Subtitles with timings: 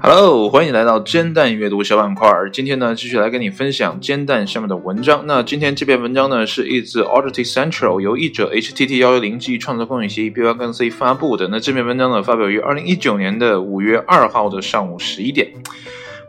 [0.00, 2.26] Hello，欢迎来到煎蛋阅读小板块。
[2.50, 5.24] 今天呢，继续来跟你分享煎蛋下面的文章。
[5.26, 11.48] 那今天这篇文章呢，是一自 Audity Central 由译者 htt 幺幺零 g 创作风险协议 B 八杠 C 发布的。
[11.48, 15.52] 那这篇文章呢，发表于二零一九年的五月二号的上午十一点。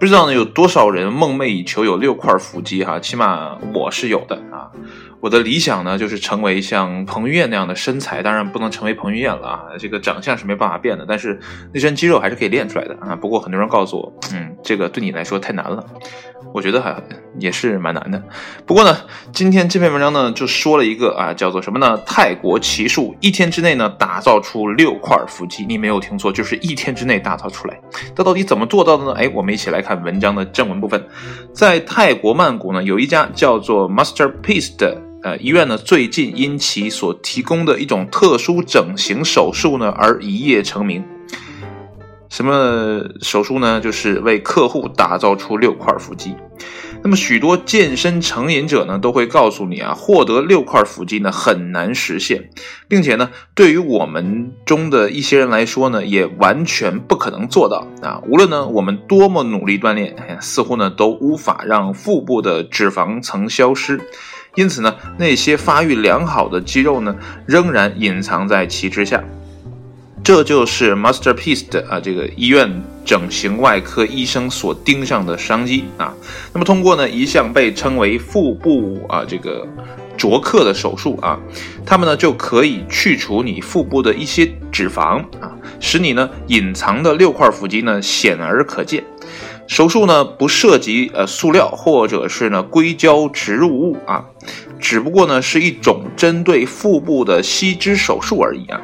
[0.02, 3.00] 不知道呢，有多少人梦寐以求有六块腹肌哈？
[3.00, 4.68] 起码我是有的啊。
[5.22, 11.38] 我的理想呢，就是成为像彭于晏那样的身材，当然不能成为彭于晏了啊，这个长相是没办法变的，但是
[11.74, 13.16] 那身肌肉还是可以练出来的啊。
[13.16, 15.86] 不过很多人告诉我，嗯，这个对你来说太难了，
[16.54, 16.96] 我觉得还
[17.38, 18.24] 也是蛮难的。
[18.66, 18.98] 不过呢，
[19.34, 21.98] 今天这篇文章呢，就说了一个啊，叫做什么呢？
[22.06, 27.78] 泰国奇术，一天之内呢，打造出六块腹肌，你没有听错，就是一天之内打造出来。
[28.16, 29.12] 它到底怎么做到的呢？
[29.18, 31.06] 哎，我们一起来看文章的正文部分。
[31.54, 35.09] 在泰国曼谷呢，有一家叫做 Masterpiece 的。
[35.22, 41.04] 呃，医院呢最近因其所提供的一种特殊整形手术呢而一夜成名。
[42.30, 43.82] 什么手术呢？
[43.82, 46.36] 就是为客户打造出六块腹肌。
[47.02, 52.50] 那么许多健身成瘾者呢都会告诉你啊，获得六块腹肌呢很难实现，
[52.88, 58.22] 并且呢，对于我们中的一些人来说呢，也完全不可能做到啊。
[58.28, 64.00] 无论呢我们多么努力锻炼，似乎呢都无法让腹部的脂肪层消失。
[64.60, 67.16] 因此呢，那些发育良好的肌肉呢，
[67.46, 69.24] 仍然隐藏在其之下。
[70.22, 72.70] 这就是 Masterpiece 的啊，这个医院
[73.06, 76.14] 整形外科医生所盯上的商机啊。
[76.52, 79.66] 那么，通过呢一项被称为腹部啊这个
[80.18, 81.40] 灼克的手术啊，
[81.86, 89.02] 他们呢就可以去除你腹部的一些脂肪啊，使你呢隐藏的六块腹肌呢显而可见。
[89.70, 94.26] 手术呢不涉及呃塑料或者是呢硅胶植入物啊，
[94.80, 98.82] 只不过呢是一种针对腹部的吸脂手术而已啊。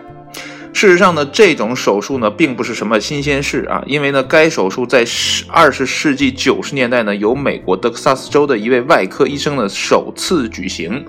[0.74, 11.04] 事实上呢，这种手术呢并不是什么新鲜事啊，因为呢该手术在十二十世纪九十年代呢由美国德克萨斯州的一位外科医生呢首次举行。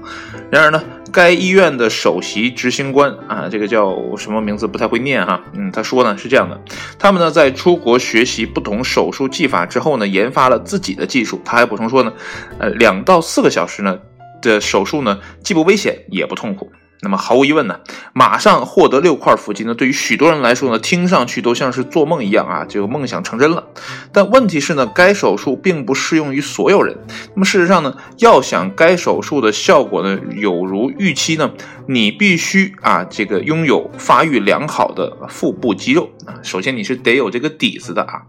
[0.50, 0.82] 然而呢。
[1.16, 6.60] 该医院的首席执行官啊，这个叫什么名字不太会念哈，嗯，他说呢是这样的，
[6.98, 11.40] 他们呢在出国学习不同手术技法之后呢，研发了自己的技术。
[11.42, 12.12] 他还补充说呢，
[12.58, 13.98] 呃，两到四个小时呢
[14.42, 16.70] 的手术呢，既不危险也不痛苦。
[17.02, 17.80] 那么毫无疑问呢，
[18.12, 23.64] 马上获得六块腹肌呢，对于许多人来说呢，听上去都像是做梦一样啊，就梦想成真了。
[24.12, 26.96] 但问题是呢，该手术并不适用于所有人。
[27.34, 31.52] 那么事实上呢，要想该手术的效果呢有如预期呢，
[31.86, 38.22] 你必须啊这个拥有发育良好的腹部肌肉啊，首先你是得有这个底子的啊。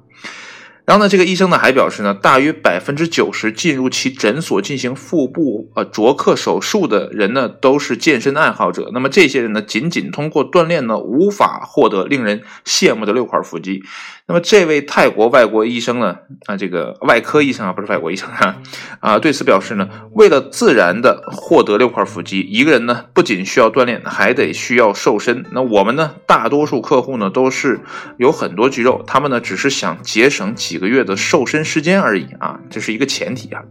[0.88, 8.90] 然后呢，这个医生呢还表示呢，大约百分之九十进入其诊所进行腹部呃灼克手术的人呢，都是健身爱好者。
[8.94, 13.84] 那么这些人呢，仅仅通过锻炼呢，无法获得令人羡慕的六块腹肌。
[14.28, 18.58] 那么这位泰国外国医生呢，啊，这个外科医生啊，不是外国医生啊，
[19.00, 25.46] 啊，对此表示呢，为了自然的获得六块腹肌，一个人呢不仅需要锻炼，还得需要瘦身。
[25.52, 27.80] 那我们呢，大多数客户呢都是
[28.18, 30.78] 有很多肌肉，他们呢只是想节省几。
[30.78, 33.64] 个月的瘦身时间而已啊，这是一个前提啊。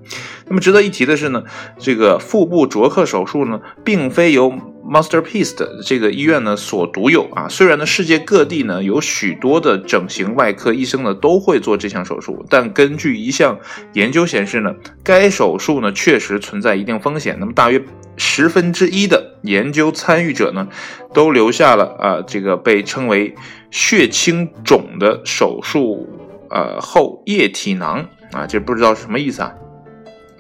[0.49, 1.45] 那么值得一提的是呢，
[1.79, 4.53] 这个腹部灼克手术呢，并非由
[4.89, 7.49] Masterpiece 的这个医院呢所独有啊。
[7.49, 13.59] 虽然呢，世界各地呢有许多的整形外科医生呢都会做这项手术，但根据一项
[13.93, 17.37] 研究显示呢，该手术呢确实存在一定风险。
[17.41, 17.83] 那么大约
[18.17, 20.69] 十分之一的研究参与者呢，
[21.13, 23.35] 都留下了啊这个被称为
[23.71, 26.09] 血清肿的手术。
[26.49, 29.53] 呃，后液体囊啊，这不知道是什么意思啊？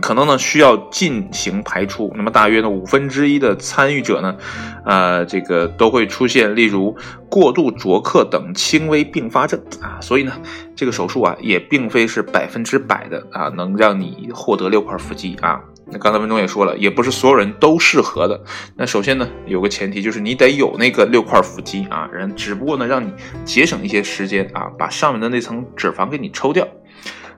[0.01, 2.13] 可能呢需要进行排出。
[2.17, 4.37] 那么大约呢五分之一的参与者呢，
[4.85, 6.97] 呃，这个都会出现例如
[7.29, 9.99] 过度灼克等轻微并发症啊。
[10.01, 10.33] 所以呢，
[10.75, 15.61] 这个手术啊也并非是百分之百的啊能让你获得六块腹肌啊。
[15.89, 18.43] 那刚才文中也说了，也不是所有人都适合的。
[18.75, 23.13] 那首先呢，有个前提就是你得有那个六块腹肌啊，人只不过呢，让你
[23.45, 26.67] 节省一些时间啊，把上面的那层脂肪给你抽掉。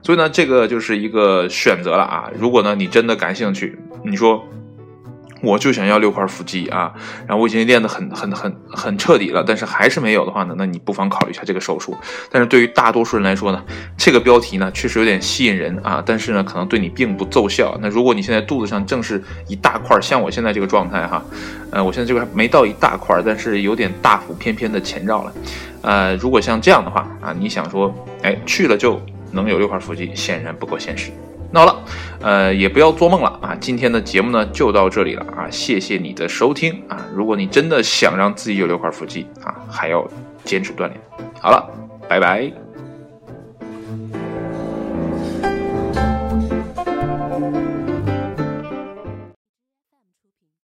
[0.01, 2.29] 所以呢，这个就是一个选择了啊。
[2.37, 4.43] 如果呢，你真的感兴趣，你说。
[5.41, 6.91] 我就想要六块腹肌啊，
[7.25, 11.95] 然后我已经练得很很很很彻底了，但是还是没有的话呢，那你不妨考虑一下这个手术。
[12.29, 13.63] 但是对于大多数人来说呢，
[13.95, 17.77] 这个标题呢确实有点吸引人啊，但是呢可能对你并不奏效。
[17.81, 21.23] 那如果你现在肚子上正是一大块，像我现在这个状态哈，
[21.71, 25.33] 呃，我现在这个没到一大块，但是有点大腹翩翩的前兆了。
[25.83, 31.11] 呃，如果像这样的话啊，你想说，哎，去了就能有六块腹肌，显然不够现实。
[31.51, 31.83] 那好了，
[32.21, 33.57] 呃，也不要做梦了啊！
[33.59, 37.03] 今天的节目呢就到这里了啊，谢谢你的收听啊！
[37.15, 40.07] 如果你真的想让自己有六块腹肌啊，还要
[40.43, 40.93] 坚持锻炼。
[41.41, 41.67] 好了，
[42.07, 42.68] 拜拜。